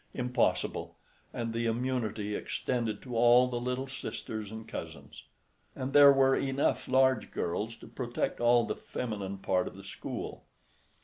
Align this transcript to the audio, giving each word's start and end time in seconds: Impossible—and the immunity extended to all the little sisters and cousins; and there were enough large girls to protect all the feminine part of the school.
Impossible—and 0.15 1.53
the 1.53 1.67
immunity 1.67 2.33
extended 2.33 3.03
to 3.03 3.15
all 3.15 3.47
the 3.47 3.59
little 3.59 3.85
sisters 3.85 4.51
and 4.51 4.67
cousins; 4.67 5.25
and 5.75 5.93
there 5.93 6.11
were 6.11 6.35
enough 6.35 6.87
large 6.87 7.29
girls 7.29 7.75
to 7.75 7.85
protect 7.85 8.39
all 8.39 8.65
the 8.65 8.75
feminine 8.75 9.37
part 9.37 9.67
of 9.67 9.75
the 9.77 9.83
school. 9.83 10.43